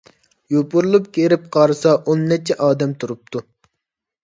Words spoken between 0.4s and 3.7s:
يوپۇرۇلۇپ كىرىپ قارىسا، ئون نەچچە ئادەم تۇرۇپتۇ.